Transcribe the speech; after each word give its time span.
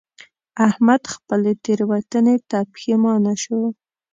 احمد 0.67 1.01
خپلې 1.13 1.51
تېروتنې 1.63 2.35
ته 2.49 2.59
پښېمانه 2.73 3.33
شو. 3.43 3.61